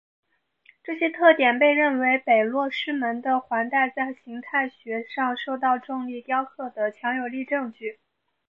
[0.83, 7.99] 这些特点被认为是北落师门的环带在形态学上受到重力雕刻的强有力证据。